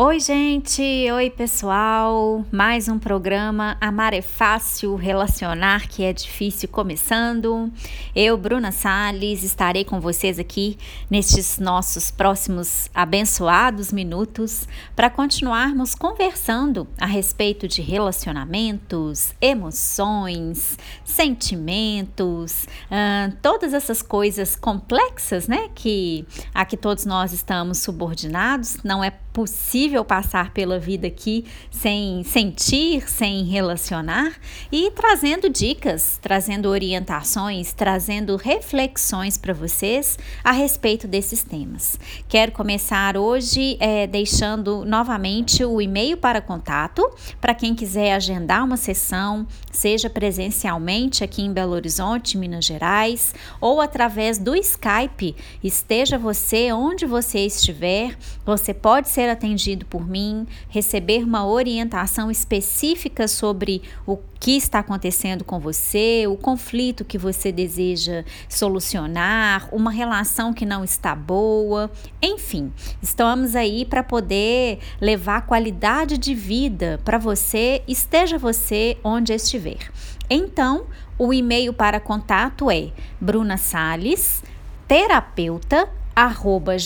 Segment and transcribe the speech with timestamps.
[0.00, 0.80] Oi, gente!
[1.10, 2.44] Oi, pessoal!
[2.52, 7.68] Mais um programa Amar é Fácil, Relacionar que é Difícil começando.
[8.14, 10.78] Eu, Bruna Salles, estarei com vocês aqui
[11.10, 23.32] nestes nossos próximos abençoados minutos para continuarmos conversando a respeito de relacionamentos, emoções, sentimentos, hum,
[23.42, 25.68] todas essas coisas complexas, né?
[25.74, 26.24] Que
[26.54, 28.76] a que todos nós estamos subordinados.
[28.84, 34.32] Não é possível passar pela vida aqui sem sentir, sem relacionar
[34.72, 42.00] e trazendo dicas, trazendo orientações, trazendo reflexões para vocês a respeito desses temas.
[42.28, 47.08] Quero começar hoje é, deixando novamente o e-mail para contato
[47.40, 53.80] para quem quiser agendar uma sessão, seja presencialmente aqui em Belo Horizonte, Minas Gerais, ou
[53.80, 55.36] através do Skype.
[55.62, 63.28] Esteja você onde você estiver, você pode ser atendido por mim, receber uma orientação específica
[63.28, 70.52] sobre o que está acontecendo com você, o conflito que você deseja solucionar, uma relação
[70.52, 71.90] que não está boa,
[72.22, 72.72] enfim,
[73.02, 79.90] estamos aí para poder levar qualidade de vida para você, esteja você onde estiver.
[80.30, 80.86] Então,
[81.18, 84.42] o e-mail para contato é brunasales
[84.86, 85.88] terapeuta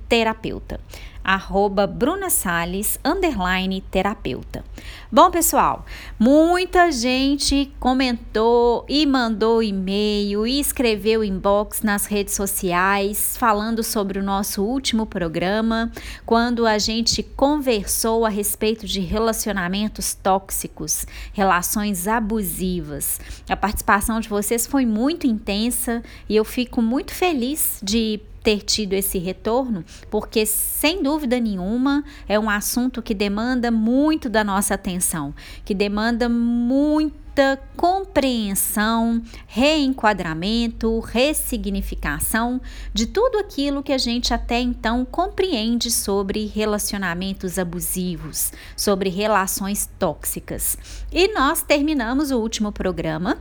[0.10, 0.82] terapeuta
[1.28, 4.64] arroba Bruna Salles, underline terapeuta.
[5.12, 5.86] Bom, pessoal,
[6.18, 14.24] muita gente comentou e mandou e-mail e escreveu inbox nas redes sociais falando sobre o
[14.24, 15.92] nosso último programa,
[16.26, 23.20] quando a gente conversou a respeito de relacionamentos tóxicos, relações abusivas.
[23.50, 28.94] A participação de vocês foi muito intensa e eu fico muito feliz de ter tido
[28.94, 35.36] esse retorno, porque sem dúvida nenhuma é um assunto que demanda muito da nossa atenção,
[35.66, 42.62] que demanda muita compreensão, reenquadramento, ressignificação
[42.94, 50.78] de tudo aquilo que a gente até então compreende sobre relacionamentos abusivos, sobre relações tóxicas.
[51.12, 53.40] E nós terminamos o último programa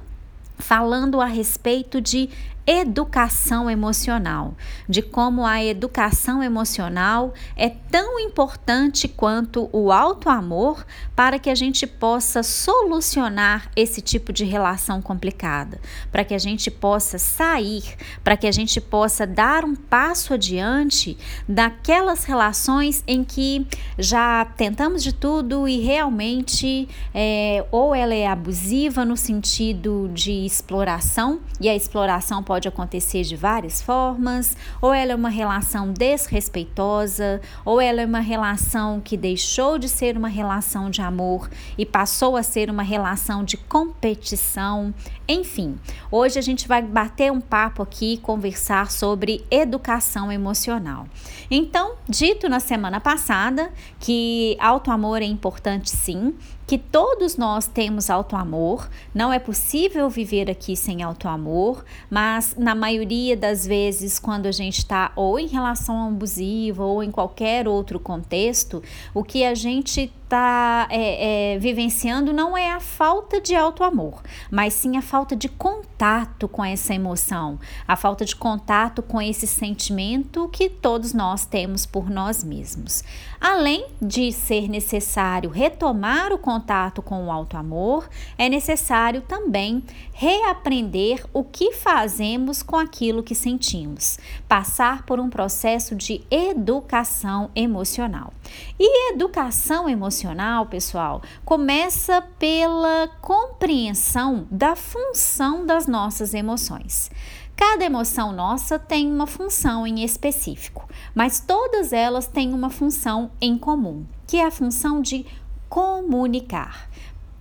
[0.58, 2.28] falando a respeito de
[2.66, 4.56] educação emocional,
[4.88, 10.84] de como a educação emocional é tão importante quanto o alto amor
[11.14, 16.68] para que a gente possa solucionar esse tipo de relação complicada, para que a gente
[16.68, 17.84] possa sair,
[18.24, 21.16] para que a gente possa dar um passo adiante
[21.48, 23.64] daquelas relações em que
[23.96, 31.40] já tentamos de tudo e realmente é, ou ela é abusiva no sentido de exploração
[31.60, 37.38] e a exploração pode pode acontecer de várias formas, ou ela é uma relação desrespeitosa,
[37.66, 42.34] ou ela é uma relação que deixou de ser uma relação de amor e passou
[42.34, 44.94] a ser uma relação de competição.
[45.28, 45.76] Enfim,
[46.10, 51.06] hoje a gente vai bater um papo aqui, conversar sobre educação emocional.
[51.50, 56.34] Então, dito na semana passada que auto-amor é importante sim,
[56.66, 63.36] que todos nós temos auto-amor, não é possível viver aqui sem auto-amor, mas na maioria
[63.36, 68.82] das vezes, quando a gente está ou em relação abusiva ou em qualquer outro contexto,
[69.14, 74.74] o que a gente está é, é, vivenciando não é a falta de auto-amor, mas
[74.74, 80.48] sim a falta de contato com essa emoção, a falta de contato com esse sentimento
[80.48, 83.04] que todos nós temos por nós mesmos.
[83.40, 91.44] Além de ser necessário retomar o contato com o auto-amor, é necessário também reaprender o
[91.44, 94.18] que fazemos com aquilo que sentimos,
[94.48, 98.32] passar por um processo de educação emocional.
[98.78, 107.10] E educação emocional, pessoal, começa pela compreensão da função das nossas emoções.
[107.56, 113.56] Cada emoção nossa tem uma função em específico, mas todas elas têm uma função em
[113.56, 115.24] comum, que é a função de
[115.68, 116.90] comunicar.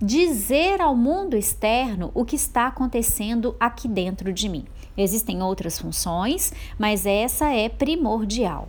[0.00, 4.64] Dizer ao mundo externo o que está acontecendo aqui dentro de mim.
[4.96, 8.68] Existem outras funções, mas essa é primordial.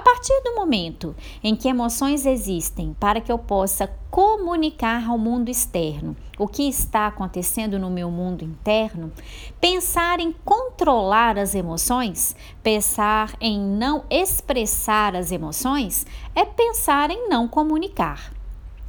[0.00, 1.14] A partir do momento
[1.44, 7.06] em que emoções existem para que eu possa comunicar ao mundo externo o que está
[7.06, 9.12] acontecendo no meu mundo interno,
[9.60, 17.46] pensar em controlar as emoções, pensar em não expressar as emoções, é pensar em não
[17.46, 18.32] comunicar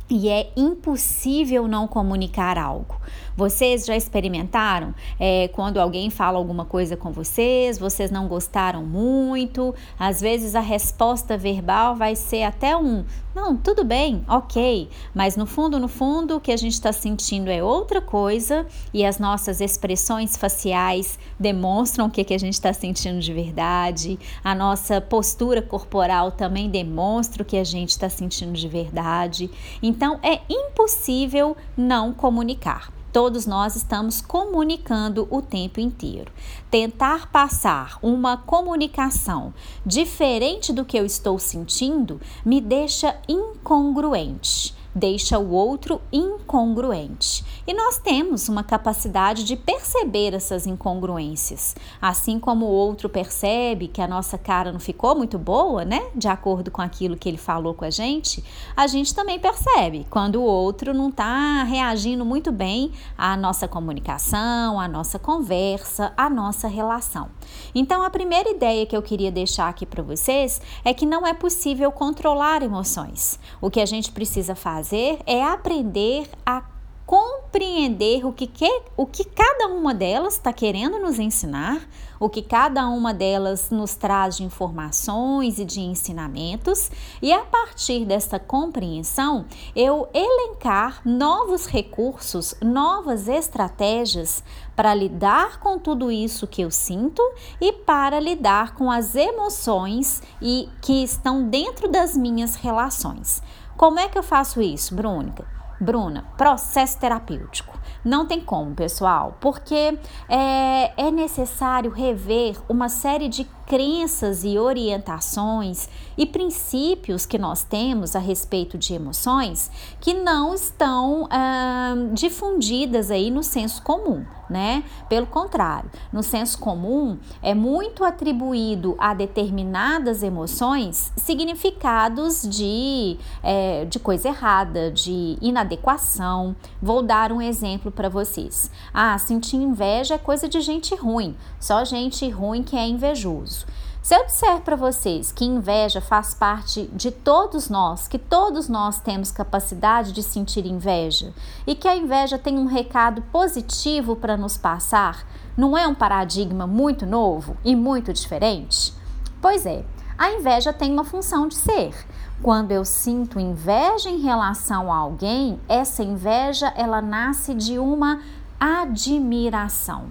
[0.09, 2.95] e é impossível não comunicar algo.
[3.41, 9.73] Vocês já experimentaram é, quando alguém fala alguma coisa com vocês, vocês não gostaram muito,
[9.97, 13.03] às vezes a resposta verbal vai ser até um
[13.33, 17.49] não, tudo bem, ok, mas no fundo, no fundo, o que a gente está sentindo
[17.49, 22.73] é outra coisa e as nossas expressões faciais demonstram o que, que a gente está
[22.73, 28.51] sentindo de verdade, a nossa postura corporal também demonstra o que a gente está sentindo
[28.51, 29.49] de verdade.
[29.81, 33.00] Então, é impossível não comunicar.
[33.11, 36.31] Todos nós estamos comunicando o tempo inteiro.
[36.69, 39.53] Tentar passar uma comunicação
[39.85, 47.43] diferente do que eu estou sentindo me deixa incongruente deixa o outro incongruente.
[47.65, 51.75] E nós temos uma capacidade de perceber essas incongruências.
[52.01, 56.09] Assim como o outro percebe que a nossa cara não ficou muito boa, né?
[56.15, 58.43] De acordo com aquilo que ele falou com a gente,
[58.75, 64.79] a gente também percebe quando o outro não está reagindo muito bem à nossa comunicação,
[64.79, 67.29] à nossa conversa, à nossa relação.
[67.73, 71.33] Então, a primeira ideia que eu queria deixar aqui para vocês é que não é
[71.33, 73.39] possível controlar emoções.
[73.61, 76.63] O que a gente precisa fazer fazer é aprender a
[77.05, 81.81] compreender o que, que, o que cada uma delas está querendo nos ensinar,
[82.17, 86.89] o que cada uma delas nos traz de informações e de ensinamentos,
[87.21, 89.45] e a partir dessa compreensão,
[89.75, 94.41] eu elencar novos recursos, novas estratégias
[94.73, 97.21] para lidar com tudo isso que eu sinto
[97.59, 103.41] e para lidar com as emoções e que estão dentro das minhas relações.
[103.81, 105.43] Como é que eu faço isso, Brúnica?
[105.79, 107.79] Bruna, processo terapêutico.
[108.05, 109.97] Não tem como, pessoal, porque
[110.29, 115.87] é, é necessário rever uma série de crenças e orientações
[116.17, 119.71] e princípios que nós temos a respeito de emoções
[120.01, 124.83] que não estão ah, difundidas aí no senso comum, né?
[125.07, 133.99] Pelo contrário, no senso comum é muito atribuído a determinadas emoções significados de, é, de
[133.99, 136.57] coisa errada, de inadequação.
[136.81, 138.69] Vou dar um exemplo para vocês.
[138.93, 143.60] Ah, sentir inveja é coisa de gente ruim, só gente ruim que é invejoso.
[144.01, 148.99] Se eu disser para vocês que inveja faz parte de todos nós, que todos nós
[148.99, 151.31] temos capacidade de sentir inveja
[151.67, 156.65] e que a inveja tem um recado positivo para nos passar, não é um paradigma
[156.65, 158.93] muito novo e muito diferente?
[159.39, 159.85] Pois é,
[160.17, 161.93] a inveja tem uma função de ser.
[162.41, 168.19] Quando eu sinto inveja em relação a alguém, essa inveja ela nasce de uma
[168.59, 170.05] admiração.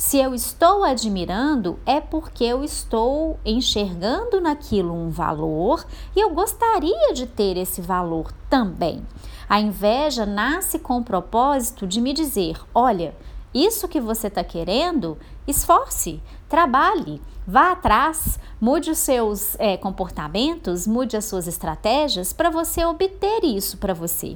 [0.00, 5.84] Se eu estou admirando, é porque eu estou enxergando naquilo um valor
[6.16, 9.06] e eu gostaria de ter esse valor também.
[9.46, 13.14] A inveja nasce com o propósito de me dizer: olha,
[13.52, 21.14] isso que você está querendo, esforce, trabalhe, vá atrás, mude os seus é, comportamentos, mude
[21.14, 24.34] as suas estratégias para você obter isso para você.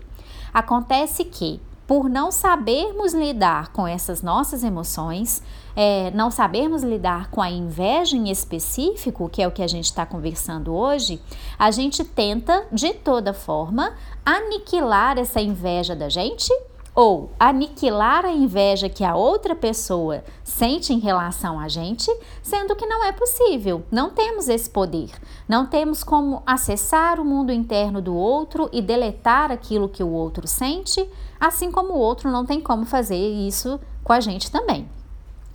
[0.53, 5.43] Acontece que por não sabermos lidar com essas nossas emoções,
[5.77, 9.87] é, não sabermos lidar com a inveja em específico, que é o que a gente
[9.87, 11.21] está conversando hoje,
[11.59, 13.93] a gente tenta, de toda forma,
[14.25, 16.53] aniquilar essa inveja da gente
[16.95, 22.09] ou aniquilar a inveja que a outra pessoa sente em relação a gente,
[22.43, 23.85] sendo que não é possível.
[23.91, 25.11] Não temos esse poder.
[25.49, 30.47] Não temos como acessar o mundo interno do outro e deletar aquilo que o outro
[30.47, 31.05] sente,
[31.41, 34.89] assim como o outro não tem como fazer isso com a gente também.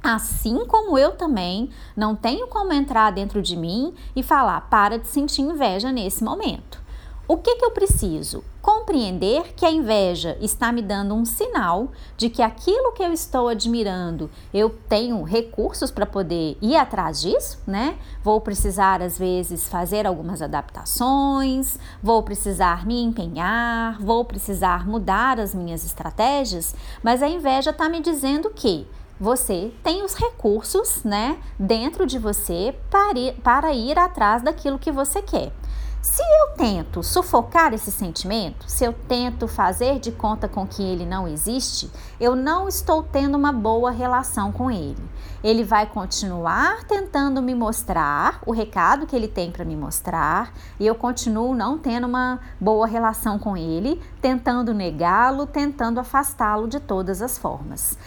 [0.04, 5.08] Assim como eu também não tenho como entrar dentro de mim e falar para de
[5.08, 6.89] sentir inveja nesse momento.
[7.32, 8.44] O que, que eu preciso?
[8.60, 13.48] Compreender que a inveja está me dando um sinal de que aquilo que eu estou
[13.48, 18.00] admirando, eu tenho recursos para poder ir atrás disso, né?
[18.24, 25.54] Vou precisar, às vezes, fazer algumas adaptações, vou precisar me empenhar, vou precisar mudar as
[25.54, 28.88] minhas estratégias, mas a inveja está me dizendo que
[29.20, 34.92] você tem os recursos, né, dentro de você para ir, para ir atrás daquilo que
[34.92, 35.52] você quer.
[36.02, 41.06] Se eu tento sufocar esse sentimento, se eu tento fazer de conta com que ele
[41.06, 41.92] não existe,
[42.22, 45.04] eu não estou tendo uma boa relação com ele.
[45.44, 50.88] Ele vai continuar tentando me mostrar o recado que ele tem para me mostrar e
[50.88, 57.22] eu continuo não tendo uma boa relação com ele, tentando negá-lo, tentando afastá-lo de todas
[57.22, 57.98] as formas.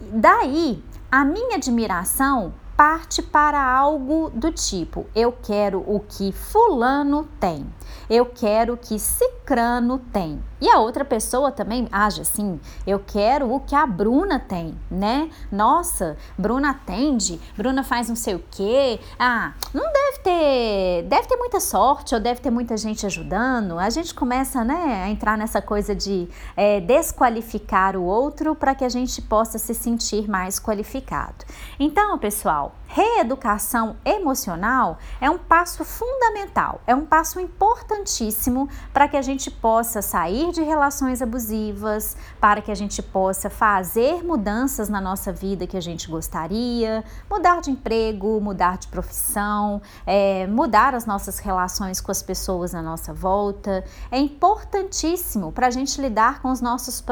[0.00, 7.66] Daí, a minha admiração parte para algo do tipo: eu quero o que Fulano tem,
[8.08, 10.42] eu quero o que Cicrano tem.
[10.60, 15.30] E a outra pessoa também age assim: eu quero o que a Bruna tem, né?
[15.50, 19.00] Nossa, Bruna atende, Bruna faz não sei o quê.
[19.18, 23.78] Ah, não deve ter, deve ter muita sorte ou deve ter muita gente ajudando.
[23.78, 28.84] A gente começa, né, a entrar nessa coisa de é, desqualificar o outro para que
[28.84, 31.44] a gente possa se sentir mais qualificado.
[31.78, 39.22] Então, pessoal, reeducação emocional é um passo fundamental, é um passo importantíssimo para que a
[39.22, 45.32] gente possa sair de relações abusivas, para que a gente possa fazer mudanças na nossa
[45.32, 51.38] vida que a gente gostaria, mudar de emprego, mudar de profissão, é, mudar as nossas
[51.38, 53.84] relações com as pessoas à nossa volta.
[54.10, 57.02] É importantíssimo para a gente lidar com os nossos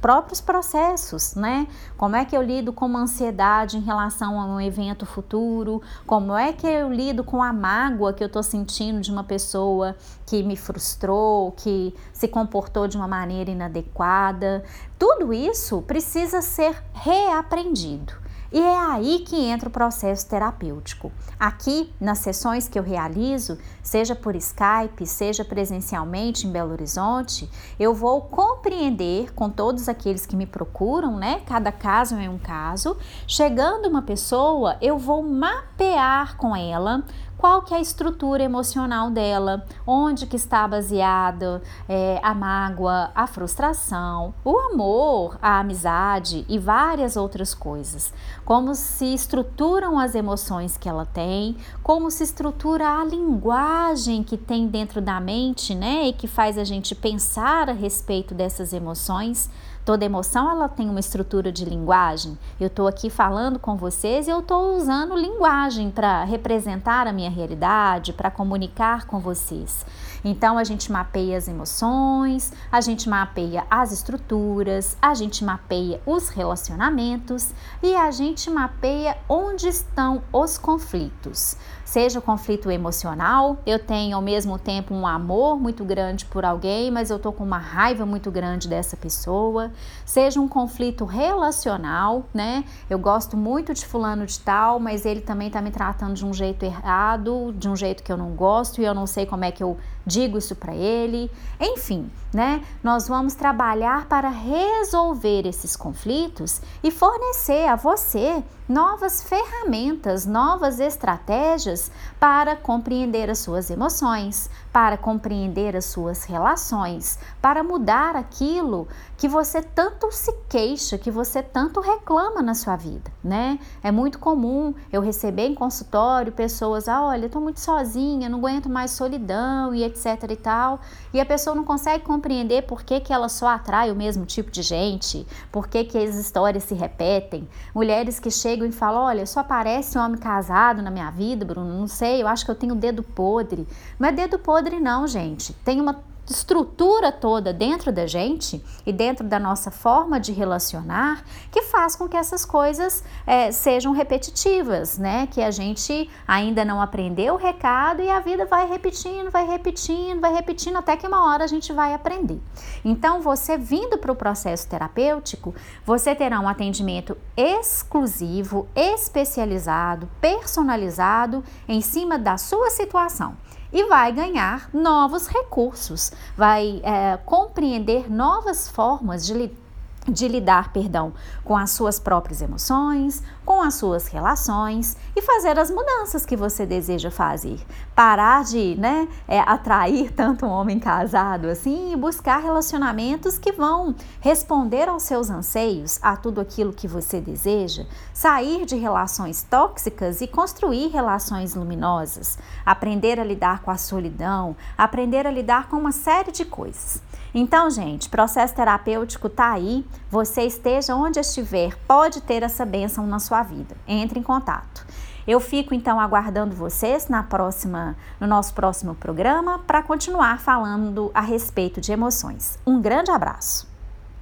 [0.00, 1.66] próprios processos, né?
[1.96, 5.82] Como é que eu lido com uma ansiedade em relação a um evento evento futuro,
[6.06, 9.96] como é que eu lido com a mágoa que eu estou sentindo de uma pessoa
[10.24, 14.64] que me frustrou, que se comportou de uma maneira inadequada.
[14.98, 18.12] Tudo isso precisa ser reaprendido.
[18.50, 21.12] E é aí que entra o processo terapêutico.
[21.38, 27.48] Aqui, nas sessões que eu realizo, seja por Skype, seja presencialmente em Belo Horizonte,
[27.78, 31.42] eu vou compreender com todos aqueles que me procuram, né?
[31.44, 32.96] Cada caso é um caso.
[33.26, 37.04] Chegando uma pessoa, eu vou mapear com ela
[37.38, 43.28] qual que é a estrutura emocional dela, onde que está baseada é, a mágoa, a
[43.28, 48.12] frustração, o amor, a amizade e várias outras coisas.
[48.44, 54.66] Como se estruturam as emoções que ela tem, como se estrutura a linguagem que tem
[54.66, 59.48] dentro da mente, né, e que faz a gente pensar a respeito dessas emoções.
[59.88, 62.36] Toda emoção ela tem uma estrutura de linguagem.
[62.60, 67.30] Eu estou aqui falando com vocês e eu estou usando linguagem para representar a minha
[67.30, 69.86] realidade, para comunicar com vocês.
[70.24, 76.28] Então a gente mapeia as emoções, a gente mapeia as estruturas, a gente mapeia os
[76.28, 81.56] relacionamentos e a gente mapeia onde estão os conflitos.
[81.88, 86.90] Seja o conflito emocional, eu tenho ao mesmo tempo um amor muito grande por alguém,
[86.90, 89.72] mas eu tô com uma raiva muito grande dessa pessoa.
[90.04, 92.62] Seja um conflito relacional, né?
[92.90, 96.32] Eu gosto muito de fulano de tal, mas ele também tá me tratando de um
[96.34, 99.50] jeito errado, de um jeito que eu não gosto e eu não sei como é
[99.50, 101.30] que eu digo isso para ele.
[101.60, 102.64] Enfim, né?
[102.82, 111.90] Nós vamos trabalhar para resolver esses conflitos e fornecer a você novas ferramentas, novas estratégias
[112.20, 119.62] para compreender as suas emoções, para compreender as suas relações, para mudar aquilo que você
[119.62, 123.58] tanto se queixa, que você tanto reclama na sua vida, né?
[123.82, 128.38] É muito comum eu receber em consultório pessoas, ah, olha, eu tô muito sozinha, não
[128.38, 130.80] aguento mais solidão e etc e tal,
[131.12, 134.50] e a pessoa não consegue compreender por que, que ela só atrai o mesmo tipo
[134.50, 137.48] de gente, por que, que as histórias se repetem.
[137.74, 141.78] Mulheres que chegam e falam, olha, só aparece um homem casado na minha vida, Bruno,
[141.78, 143.66] não sei, eu acho que eu tenho dedo podre.
[143.98, 145.52] Não é dedo podre não, gente.
[145.64, 151.62] Tem uma estrutura toda dentro da gente e dentro da nossa forma de relacionar que
[151.62, 155.26] faz com que essas coisas é, sejam repetitivas, né?
[155.26, 160.20] Que a gente ainda não aprendeu o recado e a vida vai repetindo, vai repetindo,
[160.20, 162.40] vai repetindo até que uma hora a gente vai aprender.
[162.84, 165.54] Então, você vindo para o processo terapêutico,
[165.84, 173.36] você terá um atendimento exclusivo, especializado, personalizado em cima da sua situação
[173.72, 179.68] e vai ganhar novos recursos, vai é, compreender novas formas de lidar
[180.10, 181.12] de lidar, perdão,
[181.44, 186.66] com as suas próprias emoções, com as suas relações e fazer as mudanças que você
[186.66, 187.58] deseja fazer.
[187.94, 193.94] Parar de, né, é, atrair tanto um homem casado assim e buscar relacionamentos que vão
[194.20, 200.26] responder aos seus anseios, a tudo aquilo que você deseja, sair de relações tóxicas e
[200.26, 206.30] construir relações luminosas, aprender a lidar com a solidão, aprender a lidar com uma série
[206.30, 207.00] de coisas.
[207.34, 209.84] Então, gente, processo terapêutico tá aí.
[210.10, 213.76] Você esteja onde estiver, pode ter essa bênção na sua vida.
[213.86, 214.86] Entre em contato.
[215.26, 221.20] Eu fico então aguardando vocês na próxima, no nosso próximo programa para continuar falando a
[221.20, 222.58] respeito de emoções.
[222.66, 223.67] Um grande abraço.